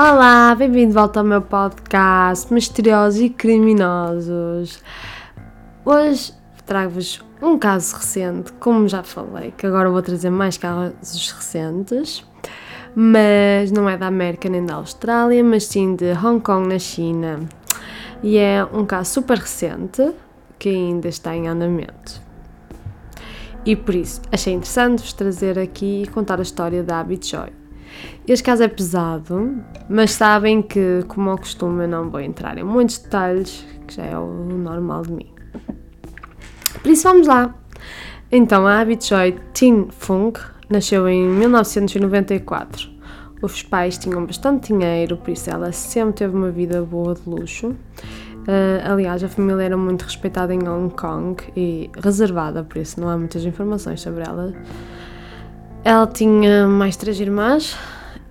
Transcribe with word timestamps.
Olá, 0.00 0.54
bem-vindo 0.54 0.90
de 0.90 0.94
volta 0.94 1.18
ao 1.18 1.26
meu 1.26 1.42
podcast 1.42 2.54
Misteriosos 2.54 3.20
e 3.20 3.28
Criminosos. 3.28 4.80
Hoje 5.84 6.32
trago-vos 6.64 7.20
um 7.42 7.58
caso 7.58 7.96
recente, 7.96 8.52
como 8.60 8.86
já 8.86 9.02
falei, 9.02 9.50
que 9.50 9.66
agora 9.66 9.90
vou 9.90 10.00
trazer 10.00 10.30
mais 10.30 10.56
casos 10.56 11.32
recentes, 11.32 12.24
mas 12.94 13.72
não 13.72 13.88
é 13.88 13.96
da 13.96 14.06
América 14.06 14.48
nem 14.48 14.64
da 14.64 14.74
Austrália, 14.74 15.42
mas 15.42 15.64
sim 15.64 15.96
de 15.96 16.12
Hong 16.12 16.40
Kong, 16.40 16.68
na 16.68 16.78
China. 16.78 17.40
E 18.22 18.38
é 18.38 18.64
um 18.72 18.86
caso 18.86 19.14
super 19.14 19.38
recente 19.38 20.12
que 20.60 20.68
ainda 20.68 21.08
está 21.08 21.34
em 21.34 21.48
andamento. 21.48 22.22
E 23.66 23.74
por 23.74 23.96
isso 23.96 24.22
achei 24.30 24.52
interessante 24.52 25.02
vos 25.02 25.12
trazer 25.12 25.58
aqui 25.58 26.04
e 26.04 26.06
contar 26.06 26.38
a 26.38 26.42
história 26.42 26.84
da 26.84 27.00
Abby 27.00 27.18
Joy. 27.20 27.57
Este 28.26 28.44
caso 28.44 28.62
é 28.62 28.68
pesado, 28.68 29.56
mas 29.88 30.12
sabem 30.12 30.60
que, 30.60 31.04
como 31.08 31.30
ao 31.30 31.38
costume, 31.38 31.84
eu 31.84 31.88
não 31.88 32.10
vou 32.10 32.20
entrar 32.20 32.58
em 32.58 32.64
muitos 32.64 32.98
detalhes, 32.98 33.66
que 33.86 33.94
já 33.94 34.04
é 34.04 34.18
o 34.18 34.26
normal 34.26 35.02
de 35.02 35.12
mim. 35.12 35.32
Por 36.82 36.90
isso 36.90 37.04
vamos 37.04 37.26
lá. 37.26 37.54
Então, 38.30 38.66
a 38.66 38.80
Abby 38.80 38.98
Joy 39.00 39.38
Tin 39.54 39.88
Fung 39.90 40.32
nasceu 40.68 41.08
em 41.08 41.26
1994. 41.26 42.90
Os 43.40 43.62
pais 43.62 43.96
tinham 43.96 44.26
bastante 44.26 44.72
dinheiro, 44.72 45.16
por 45.16 45.30
isso 45.30 45.48
ela 45.48 45.72
sempre 45.72 46.14
teve 46.14 46.36
uma 46.36 46.50
vida 46.50 46.82
boa 46.82 47.14
de 47.14 47.28
luxo. 47.28 47.68
Uh, 47.68 48.80
aliás, 48.84 49.22
a 49.22 49.28
família 49.28 49.62
era 49.62 49.76
muito 49.76 50.02
respeitada 50.02 50.54
em 50.54 50.68
Hong 50.68 50.94
Kong 50.94 51.42
e 51.56 51.90
reservada, 52.02 52.64
por 52.64 52.78
isso 52.78 53.00
não 53.00 53.08
há 53.08 53.16
muitas 53.16 53.44
informações 53.44 54.00
sobre 54.00 54.24
ela. 54.24 54.52
Ela 55.84 56.06
tinha 56.06 56.66
mais 56.66 56.96
três 56.96 57.20
irmãs. 57.20 57.76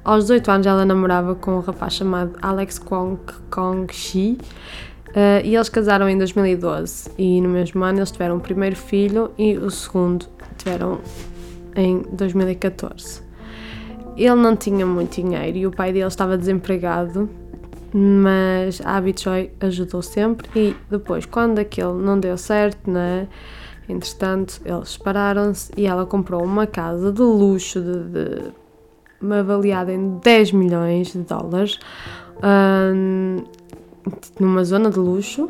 Aos 0.04 0.26
18 0.26 0.52
anos 0.52 0.68
ela 0.68 0.86
namorava 0.86 1.36
com 1.36 1.58
um 1.58 1.60
rapaz 1.60 1.94
chamado 1.94 2.34
Alex 2.42 2.80
Kwong 2.80 3.20
Kong 3.50 3.94
Shi 3.94 4.38
uh, 5.10 5.44
e 5.44 5.56
eles 5.56 5.68
casaram 5.68 6.08
em 6.08 6.18
2012 6.18 7.12
e 7.18 7.42
no 7.42 7.50
mesmo 7.50 7.84
ano 7.84 8.00
eles 8.00 8.12
tiveram 8.12 8.38
o 8.38 8.40
primeiro 8.40 8.76
filho 8.76 9.32
e 9.38 9.58
o 9.58 9.70
segundo 9.70 10.26
tiveram 10.58 11.00
em 11.76 12.04
2014. 12.12 13.22
Ele 14.16 14.36
não 14.36 14.56
tinha 14.56 14.86
muito 14.86 15.22
dinheiro 15.22 15.58
e 15.58 15.68
o 15.68 15.72
pai 15.72 15.92
dele 15.92 16.08
estava 16.08 16.38
desempregado, 16.38 17.30
mas 17.94 18.82
a 18.84 19.02
Choi 19.16 19.52
ajudou 19.60 20.02
sempre 20.02 20.50
e 20.56 20.76
depois, 20.90 21.26
quando 21.26 21.60
aquilo 21.60 21.98
não 22.00 22.20
deu 22.20 22.38
certo, 22.38 22.90
né, 22.90 23.28
entretanto, 23.88 24.62
eles 24.66 24.90
separaram-se 24.90 25.72
e 25.78 25.86
ela 25.86 26.06
comprou 26.06 26.44
uma 26.44 26.68
casa 26.68 27.12
de 27.12 27.22
luxo 27.22 27.82
de, 27.82 28.04
de 29.22 29.34
avaliada 29.34 29.94
em 29.94 30.18
10 30.20 30.52
milhões 30.52 31.14
de 31.14 31.20
dólares 31.20 31.80
um, 32.44 33.44
numa 34.40 34.64
zona 34.64 34.90
de 34.90 35.00
luxo 35.00 35.50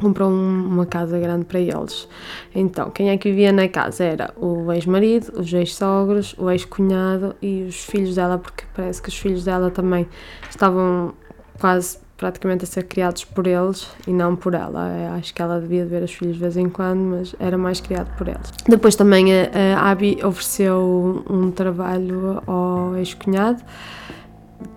comprou 0.00 0.30
uma 0.30 0.84
casa 0.84 1.18
grande 1.18 1.44
para 1.44 1.60
eles. 1.60 2.08
Então, 2.54 2.90
quem 2.90 3.10
é 3.10 3.16
que 3.16 3.30
vivia 3.30 3.52
na 3.52 3.68
casa? 3.68 4.04
Era 4.04 4.34
o 4.36 4.70
ex-marido, 4.72 5.32
os 5.38 5.52
ex-sogros, 5.52 6.34
o 6.38 6.50
ex-cunhado 6.50 7.34
e 7.40 7.62
os 7.62 7.84
filhos 7.84 8.16
dela, 8.16 8.38
porque 8.38 8.64
parece 8.74 9.00
que 9.00 9.08
os 9.08 9.18
filhos 9.18 9.44
dela 9.44 9.70
também 9.70 10.06
estavam 10.50 11.14
quase 11.58 11.98
praticamente 12.16 12.64
a 12.64 12.66
ser 12.66 12.84
criados 12.84 13.24
por 13.24 13.46
eles 13.46 13.88
e 14.06 14.12
não 14.12 14.34
por 14.34 14.54
ela. 14.54 14.88
Eu 14.88 15.12
acho 15.12 15.34
que 15.34 15.42
ela 15.42 15.60
devia 15.60 15.84
ver 15.84 16.02
os 16.02 16.12
filhos 16.12 16.34
de 16.34 16.40
vez 16.40 16.56
em 16.56 16.68
quando, 16.68 17.00
mas 17.00 17.34
era 17.38 17.58
mais 17.58 17.80
criado 17.80 18.14
por 18.16 18.28
eles. 18.28 18.50
Depois 18.66 18.96
também 18.96 19.26
a, 19.32 19.48
a 19.78 19.90
Abby 19.90 20.18
ofereceu 20.24 21.24
um 21.28 21.50
trabalho 21.50 22.42
ao 22.46 22.96
ex-cunhado, 22.96 23.62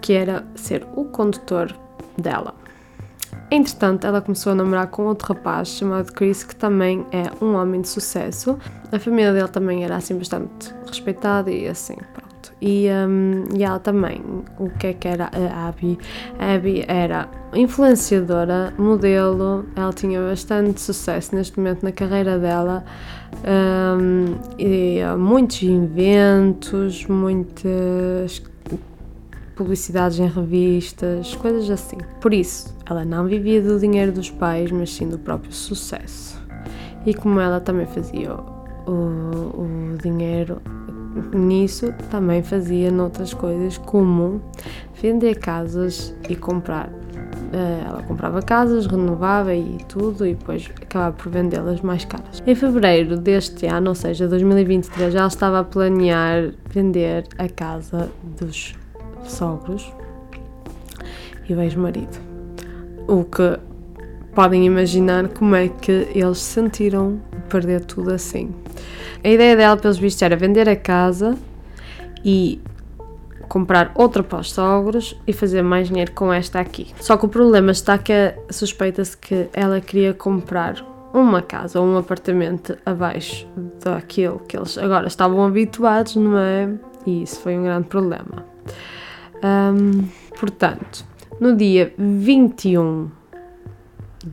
que 0.01 0.13
era 0.13 0.45
ser 0.55 0.85
o 0.95 1.05
condutor 1.05 1.73
dela. 2.17 2.53
Entretanto, 3.51 4.05
ela 4.05 4.21
começou 4.21 4.51
a 4.51 4.55
namorar 4.55 4.87
com 4.87 5.05
outro 5.05 5.33
rapaz 5.33 5.69
chamado 5.69 6.11
Chris, 6.13 6.43
que 6.43 6.55
também 6.55 7.05
é 7.11 7.43
um 7.43 7.55
homem 7.55 7.81
de 7.81 7.87
sucesso. 7.89 8.59
A 8.91 8.99
família 8.99 9.33
dele 9.33 9.47
também 9.47 9.83
era 9.83 9.95
assim 9.95 10.15
bastante 10.15 10.73
respeitada 10.85 11.49
e 11.49 11.67
assim, 11.67 11.95
pronto. 12.13 12.28
E, 12.61 12.87
um, 12.89 13.45
e 13.57 13.63
ela 13.63 13.79
também, 13.79 14.21
o 14.57 14.69
que 14.69 14.87
é 14.87 14.93
que 14.93 15.07
era 15.07 15.29
a 15.33 15.67
Abby? 15.69 15.97
A 16.37 16.55
Abby 16.55 16.83
era 16.87 17.29
influenciadora, 17.53 18.73
modelo, 18.77 19.65
ela 19.75 19.93
tinha 19.93 20.21
bastante 20.21 20.81
sucesso 20.81 21.33
neste 21.35 21.57
momento 21.57 21.83
na 21.83 21.91
carreira 21.91 22.37
dela. 22.37 22.83
Um, 23.45 24.35
e 24.57 24.99
muitos 25.17 25.63
inventos, 25.63 27.05
muitas 27.05 28.41
publicidades 29.55 30.19
em 30.19 30.27
revistas, 30.27 31.35
coisas 31.35 31.69
assim. 31.69 31.97
Por 32.19 32.33
isso, 32.33 32.75
ela 32.85 33.05
não 33.05 33.25
vivia 33.25 33.61
do 33.61 33.79
dinheiro 33.79 34.11
dos 34.11 34.29
pais, 34.29 34.71
mas 34.71 34.93
sim 34.93 35.07
do 35.07 35.19
próprio 35.19 35.51
sucesso. 35.51 36.41
E 37.05 37.13
como 37.13 37.39
ela 37.39 37.59
também 37.59 37.85
fazia 37.85 38.35
o, 38.85 38.91
o 38.91 39.97
dinheiro 40.01 40.61
nisso, 41.33 41.93
também 42.09 42.43
fazia 42.43 42.91
noutras 42.91 43.33
coisas, 43.33 43.77
como 43.77 44.41
vender 45.01 45.35
casas 45.39 46.15
e 46.29 46.35
comprar. 46.35 46.89
Eh, 47.51 47.83
ela 47.85 48.03
comprava 48.03 48.41
casas, 48.41 48.85
renovava 48.85 49.55
e 49.55 49.77
tudo, 49.87 50.25
e 50.25 50.35
depois 50.35 50.69
acabava 50.81 51.15
por 51.15 51.31
vendê-las 51.31 51.81
mais 51.81 52.05
caras. 52.05 52.43
Em 52.45 52.53
fevereiro 52.53 53.17
deste 53.17 53.65
ano, 53.65 53.89
ou 53.89 53.95
seja, 53.95 54.27
2023, 54.27 55.15
ela 55.15 55.27
estava 55.27 55.59
a 55.59 55.63
planear 55.63 56.51
vender 56.69 57.25
a 57.37 57.47
casa 57.47 58.09
dos 58.39 58.75
sogros 59.23 59.91
e 61.47 61.53
o 61.53 61.61
ex-marido. 61.61 62.19
O 63.07 63.23
que 63.23 63.59
podem 64.35 64.65
imaginar 64.65 65.27
como 65.29 65.55
é 65.55 65.67
que 65.67 66.07
eles 66.13 66.37
se 66.37 66.53
sentiram 66.53 67.19
perder 67.49 67.83
tudo 67.83 68.11
assim. 68.11 68.53
A 69.23 69.29
ideia 69.29 69.55
dela, 69.55 69.75
pelos 69.75 69.97
vistos, 69.97 70.21
era 70.21 70.35
vender 70.35 70.69
a 70.69 70.75
casa 70.75 71.37
e 72.23 72.61
comprar 73.49 73.91
outra 73.95 74.23
para 74.23 74.39
os 74.39 74.51
sogros 74.51 75.19
e 75.27 75.33
fazer 75.33 75.63
mais 75.63 75.87
dinheiro 75.87 76.11
com 76.11 76.31
esta 76.31 76.59
aqui. 76.59 76.87
Só 77.01 77.17
que 77.17 77.25
o 77.25 77.29
problema 77.29 77.71
está 77.71 77.97
que 77.97 78.35
suspeita-se 78.49 79.17
que 79.17 79.49
ela 79.51 79.81
queria 79.81 80.13
comprar 80.13 80.85
uma 81.13 81.41
casa 81.41 81.79
ou 81.79 81.87
um 81.87 81.97
apartamento 81.97 82.77
abaixo 82.85 83.47
daquilo 83.83 84.39
que 84.47 84.55
eles 84.55 84.77
agora 84.77 85.07
estavam 85.07 85.43
habituados, 85.45 86.15
não 86.15 86.37
é? 86.37 86.69
E 87.05 87.23
isso 87.23 87.39
foi 87.41 87.57
um 87.57 87.63
grande 87.63 87.87
problema. 87.87 88.45
Um, 89.43 90.07
portanto, 90.39 91.03
no 91.39 91.55
dia 91.55 91.93
21 91.97 93.09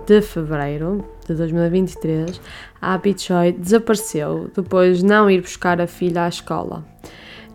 de 0.07 0.21
fevereiro 0.21 1.05
de 1.27 1.35
2023, 1.35 2.41
a 2.81 3.01
Choi 3.17 3.53
desapareceu 3.53 4.51
depois 4.55 4.99
de 4.99 5.05
não 5.05 5.31
ir 5.31 5.41
buscar 5.41 5.81
a 5.81 5.87
filha 5.87 6.25
à 6.25 6.29
escola. 6.29 6.85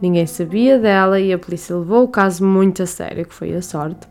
Ninguém 0.02 0.26
sabia 0.26 0.80
dela 0.80 1.20
e 1.20 1.32
a 1.32 1.38
polícia 1.38 1.76
levou 1.76 2.04
o 2.04 2.08
caso 2.08 2.44
muito 2.44 2.82
a 2.82 2.86
sério, 2.88 3.26
que 3.26 3.34
foi 3.34 3.54
a 3.54 3.62
sorte, 3.62 4.08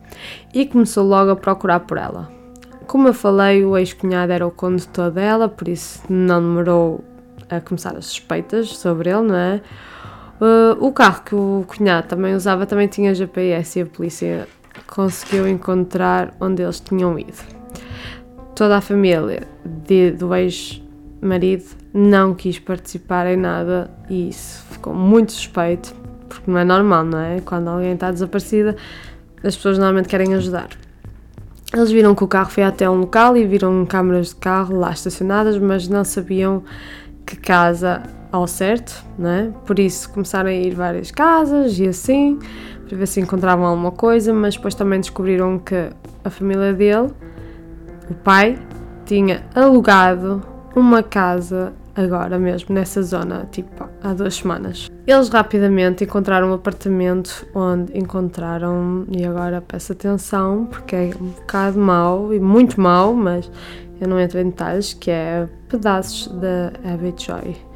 e 0.54 0.64
começou 0.64 1.04
logo 1.04 1.30
a 1.30 1.36
procurar 1.36 1.80
por 1.80 1.98
ela. 1.98 2.30
Como 2.86 3.08
eu 3.08 3.14
falei, 3.14 3.64
o 3.64 3.76
ex-cunhado 3.76 4.32
era 4.32 4.46
o 4.46 4.50
condutor 4.50 5.10
dela, 5.10 5.48
por 5.48 5.68
isso 5.68 6.00
não 6.08 6.40
demorou 6.40 7.04
a 7.48 7.60
começar 7.60 7.96
as 7.96 8.06
suspeitas 8.06 8.76
sobre 8.76 9.10
ele, 9.10 9.22
não 9.22 9.34
é? 9.34 9.60
Uh, 10.40 10.82
o 10.82 10.92
carro 10.92 11.22
que 11.22 11.34
o 11.34 11.64
cunhado 11.68 12.08
também 12.08 12.34
usava 12.34 12.64
também 12.64 12.88
tinha 12.88 13.14
GPS 13.14 13.78
e 13.78 13.82
a 13.82 13.86
polícia 13.86 14.48
conseguiu 14.86 15.46
encontrar 15.46 16.34
onde 16.40 16.62
eles 16.62 16.80
tinham 16.80 17.18
ido. 17.18 17.59
Toda 18.60 18.76
a 18.76 18.82
família 18.82 19.44
de, 19.64 20.10
do 20.10 20.34
ex-marido 20.34 21.64
não 21.94 22.34
quis 22.34 22.58
participar 22.58 23.26
em 23.26 23.36
nada 23.38 23.90
e 24.06 24.28
isso 24.28 24.62
ficou 24.70 24.92
muito 24.92 25.32
suspeito, 25.32 25.94
porque 26.28 26.50
não 26.50 26.58
é 26.58 26.64
normal, 26.64 27.02
não 27.02 27.18
é? 27.18 27.40
Quando 27.40 27.68
alguém 27.68 27.94
está 27.94 28.10
desaparecida, 28.10 28.76
as 29.42 29.56
pessoas 29.56 29.78
normalmente 29.78 30.10
querem 30.10 30.34
ajudar. 30.34 30.68
Eles 31.72 31.90
viram 31.90 32.14
que 32.14 32.22
o 32.22 32.28
carro 32.28 32.50
foi 32.50 32.62
até 32.62 32.90
um 32.90 32.96
local 32.96 33.34
e 33.34 33.46
viram 33.46 33.86
câmaras 33.86 34.28
de 34.28 34.34
carro 34.34 34.76
lá 34.76 34.90
estacionadas, 34.90 35.56
mas 35.56 35.88
não 35.88 36.04
sabiam 36.04 36.62
que 37.24 37.36
casa 37.36 38.02
ao 38.30 38.46
certo, 38.46 39.02
né? 39.18 39.54
Por 39.64 39.78
isso 39.78 40.10
começaram 40.10 40.50
a 40.50 40.52
ir 40.52 40.74
várias 40.74 41.10
casas 41.10 41.78
e 41.78 41.88
assim, 41.88 42.38
para 42.86 42.98
ver 42.98 43.06
se 43.06 43.22
encontravam 43.22 43.64
alguma 43.64 43.90
coisa, 43.90 44.34
mas 44.34 44.54
depois 44.54 44.74
também 44.74 45.00
descobriram 45.00 45.58
que 45.58 45.88
a 46.22 46.28
família 46.28 46.74
dele, 46.74 47.08
o 48.10 48.14
pai, 48.14 48.58
tinha 49.04 49.44
alugado 49.54 50.42
uma 50.74 51.02
casa 51.02 51.72
agora 51.94 52.38
mesmo 52.38 52.74
nessa 52.74 53.02
zona, 53.02 53.48
tipo 53.50 53.88
há 54.02 54.12
duas 54.12 54.36
semanas. 54.36 54.90
Eles 55.06 55.28
rapidamente 55.28 56.04
encontraram 56.04 56.50
um 56.50 56.54
apartamento 56.54 57.46
onde 57.54 57.96
encontraram, 57.98 59.06
e 59.10 59.24
agora 59.24 59.60
peço 59.60 59.92
atenção 59.92 60.66
porque 60.66 60.96
é 60.96 61.10
um 61.20 61.28
bocado 61.28 61.78
mau 61.78 62.32
e 62.32 62.40
muito 62.40 62.80
mau, 62.80 63.14
mas 63.14 63.50
eu 64.00 64.08
não 64.08 64.18
entro 64.18 64.38
em 64.38 64.50
detalhes, 64.50 64.94
que 64.94 65.10
é 65.10 65.48
pedaços 65.68 66.28
da 66.28 66.72
Abby 66.84 67.14
Joy 67.16 67.70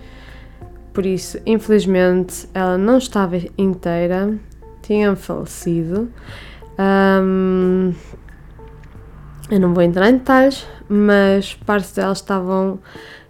por 0.94 1.04
isso, 1.04 1.38
infelizmente, 1.44 2.48
ela 2.54 2.78
não 2.78 2.98
estava 2.98 3.36
inteira, 3.58 4.38
tinha 4.80 5.16
falecido. 5.16 6.08
Um, 6.78 7.92
eu 9.50 9.60
não 9.60 9.74
vou 9.74 9.82
entrar 9.82 10.08
em 10.08 10.16
detalhes, 10.16 10.66
mas 10.88 11.54
partes 11.54 11.92
delas 11.92 12.18
estavam 12.18 12.78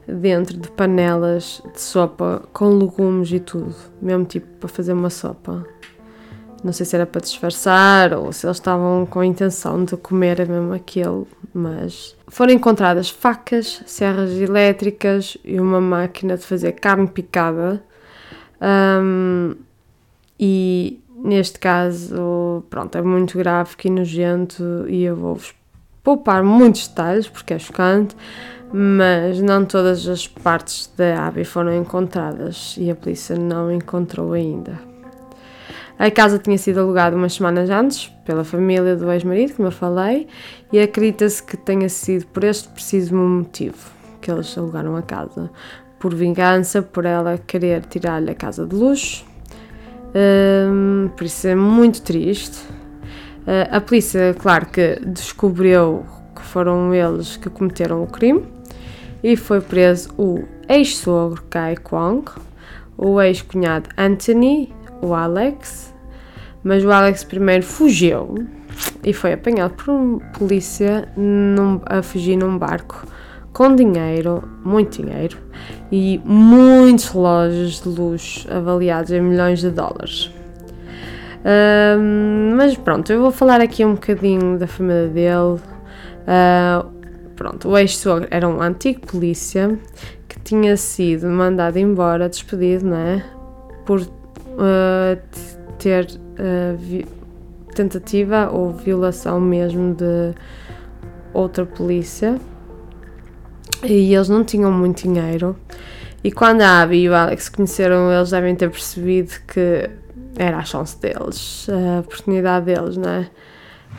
dentro 0.06 0.56
de 0.56 0.70
panelas 0.70 1.62
de 1.72 1.81
sopa 1.81 2.43
com 2.52 2.76
legumes 2.78 3.32
e 3.32 3.40
tudo, 3.40 3.75
mesmo 4.00 4.25
tipo 4.25 4.46
para 4.58 4.69
fazer 4.69 4.93
uma 4.93 5.11
sopa. 5.11 5.66
Não 6.62 6.72
sei 6.72 6.87
se 6.87 6.96
era 6.96 7.05
para 7.05 7.20
disfarçar 7.20 8.14
ou 8.14 8.32
se 8.32 8.46
eles 8.46 8.56
estavam 8.56 9.05
com 9.06 9.20
a 9.20 9.26
intenção 9.26 9.84
de 9.84 9.96
comer 9.96 10.49
mesmo 10.49 10.72
aquilo, 10.72 11.26
mas 11.52 12.16
foram 12.28 12.52
encontradas 12.55 13.11
facas, 13.11 13.82
serras 13.84 14.31
elétricas 14.32 15.37
e 15.44 15.61
uma 15.61 15.81
máquina 15.81 16.38
de 16.38 16.44
fazer 16.44 16.72
carne 16.72 17.06
picada. 17.06 17.82
Um, 18.62 19.55
e 20.40 21.00
neste 21.14 21.58
caso, 21.58 22.64
pronto, 22.70 22.96
é 22.96 23.02
muito 23.02 23.37
gráfico 23.37 23.87
e 23.87 23.90
nojento 23.90 24.87
e 24.88 25.05
eu 25.05 25.16
vou-vos 25.16 25.55
poupar 26.05 26.45
muitos 26.45 26.87
detalhes 26.87 27.27
porque 27.27 27.55
é 27.55 27.59
chocante, 27.59 28.15
mas 28.73 29.41
não 29.41 29.65
todas 29.65 30.06
as 30.06 30.29
partes 30.29 30.93
da 30.97 31.27
Abby 31.27 31.45
foram 31.45 31.75
encontradas 31.75 32.77
e 32.79 32.91
a 32.91 32.95
polícia 32.95 33.37
não 33.37 33.73
encontrou 33.73 34.35
ainda. 34.35 34.79
A 35.99 36.11
casa 36.11 36.39
tinha 36.39 36.59
sido 36.59 36.81
alugada 36.81 37.17
umas 37.17 37.35
semanas 37.35 37.71
antes 37.71 38.09
pela 38.25 38.45
família 38.45 38.97
do 38.97 39.11
ex-marido, 39.12 39.55
como 39.55 39.69
eu 39.69 39.73
falei, 39.73 40.27
e 40.73 40.81
acredita-se 40.81 41.43
que 41.43 41.56
tenha 41.56 41.89
sido 41.89 42.27
por 42.27 42.45
este 42.45 42.69
preciso 42.69 43.15
motivo 43.15 43.95
que 44.21 44.31
eles 44.31 44.57
alugaram 44.57 44.97
a 44.97 45.03
casa. 45.03 45.50
Por 46.00 46.15
vingança, 46.15 46.83
por 46.83 47.05
ela 47.05 47.39
querer 47.39 47.85
tirar-lhe 47.85 48.31
a 48.31 48.35
casa 48.35 48.67
de 48.67 48.75
luxo. 48.75 49.25
Um, 50.15 51.09
por 51.17 51.25
isso 51.25 51.47
é 51.47 51.55
muito 51.55 52.03
triste. 52.03 52.59
Uh, 53.46 53.69
a 53.70 53.81
polícia, 53.81 54.35
claro 54.38 54.67
que 54.67 54.99
descobriu 55.06 56.05
que 56.35 56.43
foram 56.43 56.94
eles 56.94 57.37
que 57.37 57.50
cometeram 57.50 58.02
o 58.02 58.06
crime 58.06 58.43
e 59.23 59.37
foi 59.37 59.61
preso 59.61 60.11
o 60.17 60.44
ex-sogro 60.69 61.43
Kai 61.50 61.76
Kwong, 61.76 62.25
o 62.96 63.20
ex-cunhado 63.20 63.91
Anthony 63.99 64.73
o 65.02 65.14
Alex, 65.14 65.94
mas 66.62 66.85
o 66.85 66.91
Alex 66.91 67.25
primeiro 67.25 67.62
fugiu 67.62 68.46
e 69.05 69.12
foi 69.12 69.35
apanhado 69.35 69.75
por 69.75 69.90
um 69.90 70.19
polícia 70.38 71.08
num, 71.17 71.81
a 71.87 72.02
fugir 72.02 72.37
num 72.37 72.56
barco 72.56 73.06
com 73.52 73.76
dinheiro, 73.76 74.43
muito 74.64 75.00
dinheiro, 75.00 75.38
e 75.93 76.20
muitos 76.25 77.08
relógios 77.08 77.81
de 77.81 77.88
luxo 77.88 78.52
avaliados 78.52 79.12
em 79.12 79.20
milhões 79.20 79.61
de 79.61 79.70
dólares. 79.70 80.31
Uh, 81.44 82.56
mas 82.56 82.75
pronto, 82.76 83.12
eu 83.12 83.20
vou 83.20 83.31
falar 83.31 83.61
aqui 83.61 83.85
um 83.85 83.94
bocadinho 83.94 84.58
da 84.58 84.67
família 84.67 85.08
dele. 85.08 85.61
Uh, 86.25 86.91
pronto, 87.37 87.69
o 87.69 87.76
ex-sogro 87.76 88.26
era 88.31 88.49
um 88.49 88.62
antigo 88.62 89.06
polícia 89.06 89.79
que 90.26 90.41
tinha 90.41 90.76
sido 90.76 91.29
mandado 91.29 91.79
embora, 91.79 92.29
despedido, 92.29 92.87
não 92.87 92.96
é? 92.96 93.25
Por 93.85 94.00
uh, 94.00 95.19
ter 95.79 96.06
uh, 96.06 97.06
tentativa 97.75 98.49
ou 98.50 98.73
violação 98.73 99.38
mesmo 99.38 99.94
de 99.94 100.32
outra 101.35 101.67
polícia 101.67 102.38
e 103.82 104.14
eles 104.14 104.29
não 104.29 104.44
tinham 104.44 104.73
muito 104.73 105.02
dinheiro. 105.02 105.56
E 106.23 106.32
quando 106.32 106.62
a 106.62 106.81
Abby 106.81 107.02
e 107.02 107.08
o 107.08 107.14
Alex 107.14 107.50
conheceram, 107.50 108.11
eles 108.11 108.31
devem 108.31 108.55
ter 108.56 108.70
percebido 108.70 109.32
que 109.47 109.90
era 110.37 110.59
a 110.59 110.65
chance 110.65 110.99
deles, 111.01 111.67
a 111.69 112.01
oportunidade 112.01 112.67
deles, 112.67 112.97
não 112.97 113.11
é? 113.11 113.31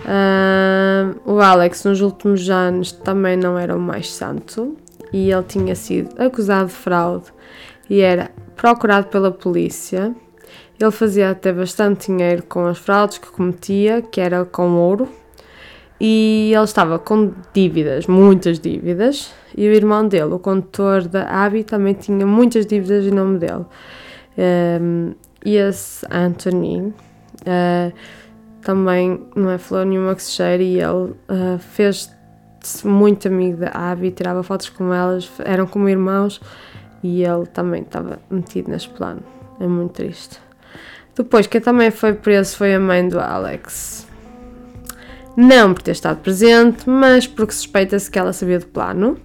Uh, 0.01 1.31
o 1.33 1.39
Alex, 1.39 1.85
nos 1.85 2.01
últimos 2.01 2.49
anos, 2.49 2.91
também 2.91 3.37
não 3.37 3.57
era 3.57 3.75
o 3.75 3.79
mais 3.79 4.11
santo 4.11 4.75
e 5.13 5.31
ele 5.31 5.43
tinha 5.43 5.75
sido 5.75 6.21
acusado 6.21 6.67
de 6.67 6.73
fraude 6.73 7.25
e 7.89 8.01
era 8.01 8.29
procurado 8.55 9.07
pela 9.07 9.31
polícia 9.31 10.13
ele 10.79 10.91
fazia 10.91 11.31
até 11.31 11.53
bastante 11.53 12.07
dinheiro 12.07 12.43
com 12.43 12.65
as 12.65 12.77
fraudes 12.77 13.17
que 13.17 13.27
cometia, 13.27 14.01
que 14.01 14.19
era 14.19 14.43
com 14.43 14.75
ouro, 14.75 15.07
e 15.99 16.51
ele 16.53 16.63
estava 16.65 16.99
com 16.99 17.31
dívidas, 17.53 18.07
muitas 18.07 18.59
dívidas, 18.59 19.33
e 19.55 19.67
o 19.69 19.71
irmão 19.71 20.05
dele, 20.05 20.33
o 20.33 20.39
condutor 20.39 21.07
da 21.07 21.45
Abby, 21.45 21.63
também 21.63 21.93
tinha 21.93 22.25
muitas 22.25 22.65
dívidas 22.65 23.05
em 23.05 23.11
nome 23.11 23.39
dele. 23.39 23.65
Um, 24.37 25.13
e 25.45 25.55
esse 25.55 26.05
Anthony 26.11 26.93
uh, 27.41 27.93
também 28.61 29.25
não 29.35 29.51
é 29.51 29.57
flor 29.57 29.85
nenhuma 29.85 30.15
que 30.15 30.23
se 30.23 30.31
cheire, 30.31 30.63
e 30.63 30.79
ele 30.79 31.11
uh, 31.29 31.59
fez-se 31.59 32.85
muito 32.85 33.27
amigo 33.27 33.59
da 33.59 33.69
Abby, 33.69 34.09
tirava 34.09 34.41
fotos 34.41 34.69
com 34.69 34.91
elas, 34.91 35.31
eram 35.45 35.67
como 35.67 35.87
irmãos, 35.87 36.41
e 37.03 37.23
ele 37.23 37.45
também 37.45 37.83
estava 37.83 38.19
metido 38.29 38.71
neste 38.71 38.89
plano. 38.89 39.21
É 39.59 39.67
muito 39.67 39.93
triste. 39.93 40.39
Depois, 41.15 41.47
quem 41.47 41.61
também 41.61 41.91
foi 41.91 42.13
preso 42.13 42.57
foi 42.57 42.73
a 42.73 42.79
mãe 42.79 43.07
do 43.07 43.19
Alex. 43.19 44.07
Não 45.37 45.73
por 45.73 45.81
ter 45.81 45.91
estado 45.91 46.19
presente, 46.19 46.89
mas 46.89 47.27
porque 47.27 47.53
suspeita-se 47.53 48.09
que 48.09 48.17
ela 48.17 48.33
sabia 48.33 48.59
do 48.59 48.65
plano. 48.65 49.17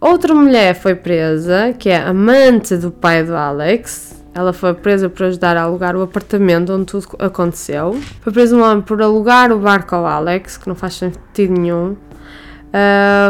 Outra 0.00 0.34
mulher 0.34 0.74
foi 0.74 0.94
presa, 0.94 1.72
que 1.76 1.88
é 1.88 1.96
amante 1.96 2.76
do 2.76 2.90
pai 2.90 3.24
do 3.24 3.34
Alex. 3.34 4.17
Ela 4.34 4.52
foi 4.52 4.74
presa 4.74 5.08
por 5.08 5.24
ajudar 5.24 5.56
a 5.56 5.62
alugar 5.62 5.96
o 5.96 6.02
apartamento 6.02 6.72
onde 6.72 6.84
tudo 6.84 7.08
aconteceu. 7.18 7.94
Foi 8.20 8.32
preso 8.32 8.56
um 8.56 8.62
homem 8.62 8.82
por 8.82 9.00
alugar 9.02 9.50
o 9.52 9.58
barco 9.58 9.94
ao 9.94 10.06
Alex, 10.06 10.56
que 10.56 10.68
não 10.68 10.74
faz 10.74 10.94
sentido 10.94 11.60
nenhum. 11.60 11.96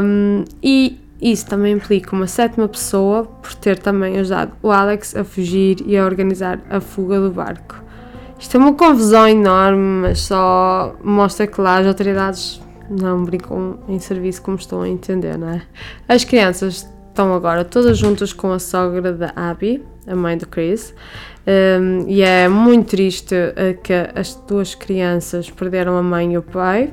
Um, 0.02 0.44
e 0.62 1.00
isso 1.20 1.46
também 1.46 1.74
implica 1.74 2.14
uma 2.14 2.26
sétima 2.26 2.68
pessoa 2.68 3.24
por 3.24 3.54
ter 3.54 3.78
também 3.78 4.18
ajudado 4.18 4.52
o 4.62 4.70
Alex 4.70 5.16
a 5.16 5.24
fugir 5.24 5.82
e 5.86 5.96
a 5.96 6.04
organizar 6.04 6.60
a 6.70 6.80
fuga 6.80 7.20
do 7.20 7.30
barco. 7.30 7.76
Isto 8.38 8.56
é 8.56 8.60
uma 8.60 8.72
confusão 8.74 9.26
enorme, 9.26 10.02
mas 10.02 10.20
só 10.20 10.94
mostra 11.02 11.46
que 11.46 11.60
lá 11.60 11.78
as 11.78 11.86
autoridades 11.86 12.60
não 12.88 13.24
brincam 13.24 13.78
em 13.88 13.98
serviço 13.98 14.42
como 14.42 14.56
estão 14.56 14.82
a 14.82 14.88
entender, 14.88 15.36
não 15.36 15.48
é? 15.48 15.62
As 16.08 16.24
crianças 16.24 16.88
estão 17.08 17.34
agora 17.34 17.64
todas 17.64 17.98
juntas 17.98 18.32
com 18.32 18.52
a 18.52 18.60
sogra 18.60 19.12
da 19.12 19.32
Abby, 19.34 19.84
a 20.08 20.16
mãe 20.16 20.36
do 20.36 20.46
Chris, 20.46 20.94
um, 21.46 22.06
e 22.08 22.22
é 22.22 22.48
muito 22.48 22.90
triste 22.90 23.34
uh, 23.34 23.80
que 23.82 23.92
as 24.14 24.34
duas 24.34 24.74
crianças 24.74 25.50
perderam 25.50 25.96
a 25.96 26.02
mãe 26.02 26.34
e 26.34 26.38
o 26.38 26.42
pai, 26.42 26.92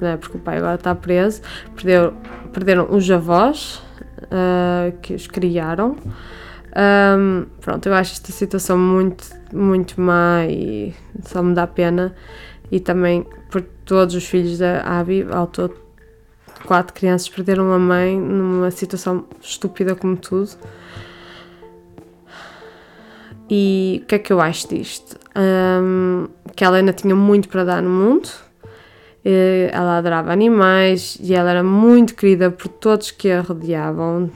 né, 0.00 0.16
porque 0.16 0.36
o 0.36 0.40
pai 0.40 0.58
agora 0.58 0.76
está 0.76 0.94
preso, 0.94 1.42
perderam, 1.74 2.14
perderam 2.52 2.86
os 2.90 3.10
avós 3.10 3.82
uh, 4.22 4.96
que 5.02 5.14
os 5.14 5.26
criaram. 5.26 5.96
Um, 6.78 7.46
pronto, 7.60 7.88
eu 7.88 7.94
acho 7.94 8.12
esta 8.12 8.30
situação 8.30 8.78
muito, 8.78 9.24
muito 9.52 10.00
má 10.00 10.44
e 10.46 10.94
só 11.22 11.42
me 11.42 11.54
dá 11.54 11.66
pena. 11.66 12.14
E 12.70 12.78
também 12.78 13.26
por 13.50 13.62
todos 13.84 14.14
os 14.14 14.24
filhos 14.24 14.58
da 14.58 14.82
Abby, 14.82 15.26
ao 15.30 15.46
todo, 15.46 15.74
quatro 16.66 16.94
crianças 16.94 17.28
perderam 17.28 17.72
a 17.72 17.78
mãe 17.78 18.18
numa 18.18 18.70
situação 18.70 19.24
estúpida 19.40 19.94
como 19.94 20.16
tudo. 20.16 20.50
E 23.50 24.00
o 24.02 24.06
que 24.06 24.14
é 24.14 24.18
que 24.18 24.32
eu 24.32 24.40
acho 24.40 24.68
disto? 24.68 25.16
Um, 25.36 26.28
que 26.54 26.64
ela 26.64 26.76
ainda 26.76 26.92
tinha 26.92 27.14
muito 27.14 27.48
para 27.48 27.64
dar 27.64 27.82
no 27.82 27.88
mundo 27.90 28.28
ela 29.72 29.98
adorava 29.98 30.32
animais 30.32 31.18
e 31.20 31.34
ela 31.34 31.50
era 31.50 31.62
muito 31.62 32.14
querida 32.14 32.50
por 32.50 32.68
todos 32.68 33.10
que 33.10 33.30
a 33.30 33.40
rodeavam. 33.40 34.30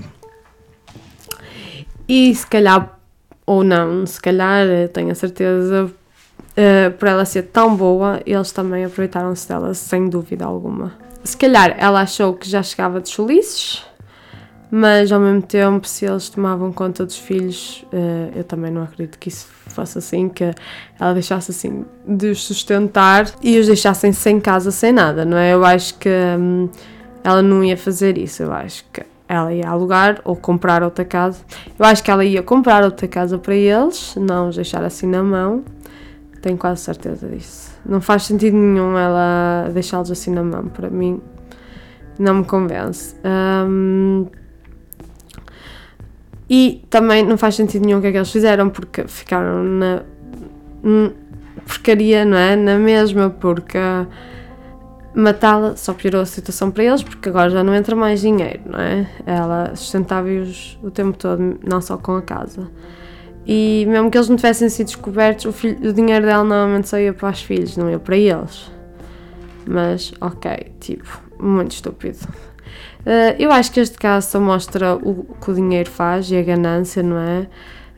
E 2.08 2.34
se 2.34 2.46
calhar, 2.46 2.98
ou 3.46 3.64
não, 3.64 4.04
se 4.04 4.20
calhar, 4.20 4.66
tenho 4.92 5.10
a 5.10 5.14
certeza, 5.14 5.86
uh, 5.86 6.92
por 6.98 7.08
ela 7.08 7.24
ser 7.24 7.44
tão 7.44 7.74
boa, 7.74 8.20
eles 8.26 8.52
também 8.52 8.84
aproveitaram-se 8.84 9.48
dela 9.48 9.72
sem 9.72 10.08
dúvida 10.08 10.44
alguma. 10.44 10.92
Se 11.24 11.36
calhar 11.36 11.74
ela 11.78 12.00
achou 12.00 12.34
que 12.34 12.48
já 12.48 12.62
chegava 12.62 13.00
de 13.00 13.08
cholices 13.08 13.84
mas 14.74 15.12
ao 15.12 15.20
mesmo 15.20 15.42
tempo, 15.42 15.86
se 15.86 16.06
eles 16.06 16.30
tomavam 16.30 16.72
conta 16.72 17.04
dos 17.04 17.18
filhos, 17.18 17.84
uh, 17.92 18.32
eu 18.34 18.42
também 18.42 18.70
não 18.70 18.82
acredito 18.82 19.18
que 19.18 19.28
isso 19.28 19.46
fosse 19.66 19.98
assim, 19.98 20.30
que 20.30 20.50
ela 20.98 21.12
deixasse 21.12 21.50
assim 21.50 21.84
de 22.08 22.30
os 22.30 22.42
sustentar 22.42 23.30
e 23.42 23.58
os 23.58 23.66
deixassem 23.66 24.12
sem 24.14 24.40
casa, 24.40 24.70
sem 24.70 24.90
nada, 24.90 25.26
não 25.26 25.36
é? 25.36 25.52
Eu 25.52 25.62
acho 25.62 25.98
que 25.98 26.08
hum, 26.08 26.70
ela 27.22 27.42
não 27.42 27.62
ia 27.62 27.76
fazer 27.76 28.16
isso, 28.16 28.44
eu 28.44 28.50
acho 28.50 28.82
que 28.90 29.02
ela 29.28 29.52
ia 29.52 29.68
alugar 29.68 30.22
ou 30.24 30.34
comprar 30.34 30.82
outra 30.82 31.04
casa. 31.04 31.42
Eu 31.78 31.84
acho 31.84 32.02
que 32.02 32.10
ela 32.10 32.24
ia 32.24 32.42
comprar 32.42 32.82
outra 32.82 33.06
casa 33.06 33.36
para 33.36 33.54
eles, 33.54 34.14
não 34.16 34.48
os 34.48 34.56
deixar 34.56 34.82
assim 34.82 35.06
na 35.06 35.22
mão. 35.22 35.64
Tenho 36.40 36.56
quase 36.56 36.80
certeza 36.80 37.28
disso. 37.28 37.78
Não 37.84 38.00
faz 38.00 38.22
sentido 38.22 38.56
nenhum 38.56 38.96
ela 38.96 39.68
deixá-los 39.70 40.10
assim 40.10 40.30
na 40.30 40.42
mão, 40.42 40.68
para 40.68 40.88
mim 40.88 41.20
não 42.18 42.36
me 42.36 42.44
convence. 42.44 43.14
Um, 43.22 44.26
e 46.54 46.84
também 46.90 47.24
não 47.24 47.38
faz 47.38 47.54
sentido 47.54 47.86
nenhum 47.86 47.96
o 47.96 48.00
que 48.02 48.08
é 48.08 48.12
que 48.12 48.18
eles 48.18 48.30
fizeram, 48.30 48.68
porque 48.68 49.08
ficaram 49.08 49.64
na, 49.64 50.02
porcaria, 51.66 52.26
não 52.26 52.36
é? 52.36 52.54
Na 52.54 52.76
mesma, 52.76 53.30
porque 53.30 53.78
matá-la 55.14 55.76
só 55.76 55.94
piorou 55.94 56.20
a 56.20 56.26
situação 56.26 56.70
para 56.70 56.84
eles, 56.84 57.02
porque 57.02 57.30
agora 57.30 57.48
já 57.48 57.64
não 57.64 57.74
entra 57.74 57.96
mais 57.96 58.20
dinheiro, 58.20 58.60
não 58.66 58.78
é? 58.78 59.08
Ela 59.24 59.74
sustentava-os 59.74 60.78
o 60.82 60.90
tempo 60.90 61.16
todo, 61.16 61.58
não 61.66 61.80
só 61.80 61.96
com 61.96 62.16
a 62.16 62.22
casa. 62.22 62.70
E 63.46 63.86
mesmo 63.88 64.10
que 64.10 64.18
eles 64.18 64.28
não 64.28 64.36
tivessem 64.36 64.68
sido 64.68 64.88
descobertos, 64.88 65.46
o, 65.46 65.52
filho, 65.52 65.88
o 65.88 65.92
dinheiro 65.94 66.26
dela 66.26 66.44
normalmente 66.44 66.86
só 66.86 66.98
ia 66.98 67.14
para 67.14 67.30
os 67.30 67.40
filhos, 67.40 67.78
não 67.78 67.90
ia 67.90 67.98
para 67.98 68.18
eles. 68.18 68.70
Mas, 69.66 70.12
ok, 70.20 70.70
tipo, 70.80 71.18
muito 71.40 71.70
estúpido. 71.70 72.18
Uh, 73.02 73.34
eu 73.38 73.50
acho 73.50 73.72
que 73.72 73.80
este 73.80 73.98
caso 73.98 74.30
só 74.30 74.40
mostra 74.40 74.94
o 74.94 75.24
que 75.40 75.50
o 75.50 75.54
dinheiro 75.54 75.90
faz 75.90 76.30
e 76.30 76.36
a 76.36 76.42
ganância, 76.42 77.02
não 77.02 77.18
é? 77.18 77.40
Uh, 77.40 77.48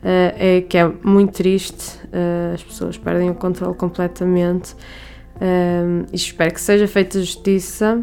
é 0.03 0.61
que 0.61 0.77
é 0.77 0.91
muito 1.03 1.33
triste, 1.33 1.99
uh, 2.05 2.53
as 2.53 2.63
pessoas 2.63 2.97
perdem 2.97 3.29
o 3.29 3.35
controle 3.35 3.75
completamente 3.75 4.75
e 6.13 6.15
espero 6.15 6.53
que 6.53 6.61
seja 6.61 6.87
feita 6.87 7.19
justiça. 7.19 8.01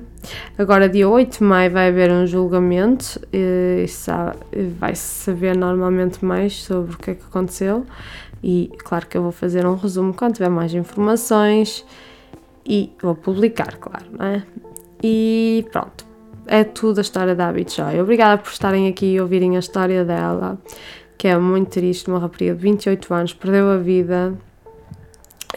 Agora, 0.58 0.86
dia 0.86 1.08
8 1.08 1.38
de 1.38 1.44
maio, 1.44 1.70
vai 1.70 1.88
haver 1.88 2.12
um 2.12 2.26
julgamento 2.26 3.18
e 3.32 3.86
vai-se 4.78 5.24
saber 5.24 5.56
normalmente 5.56 6.22
mais 6.22 6.62
sobre 6.62 6.94
o 6.94 6.98
que 6.98 7.12
é 7.12 7.14
que 7.14 7.24
aconteceu. 7.24 7.86
E 8.44 8.70
claro 8.84 9.06
que 9.06 9.16
eu 9.16 9.22
vou 9.22 9.32
fazer 9.32 9.64
um 9.64 9.76
resumo 9.76 10.12
quando 10.12 10.34
tiver 10.34 10.50
mais 10.50 10.74
informações 10.74 11.86
e 12.66 12.92
vou 13.00 13.14
publicar, 13.14 13.78
claro, 13.78 14.04
não 14.12 14.26
é? 14.26 14.42
E 15.02 15.64
pronto, 15.72 16.11
é 16.46 16.64
tudo 16.64 16.98
a 16.98 17.00
história 17.00 17.34
da 17.34 17.48
Abby 17.48 17.66
Joy. 17.68 18.00
Obrigada 18.00 18.40
por 18.42 18.50
estarem 18.50 18.88
aqui 18.88 19.14
e 19.14 19.20
ouvirem 19.20 19.56
a 19.56 19.60
história 19.60 20.04
dela, 20.04 20.58
que 21.16 21.28
é 21.28 21.38
muito 21.38 21.70
triste. 21.70 22.08
Uma 22.08 22.18
rapariga 22.18 22.54
de 22.54 22.62
28 22.62 23.14
anos 23.14 23.34
perdeu 23.34 23.70
a 23.70 23.76
vida 23.76 24.34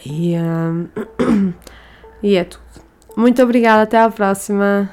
e, 0.06 0.36
um, 0.38 0.88
e 2.22 2.36
é 2.36 2.44
tudo. 2.44 2.64
Muito 3.16 3.42
obrigada, 3.42 3.84
até 3.84 3.98
à 3.98 4.10
próxima. 4.10 4.90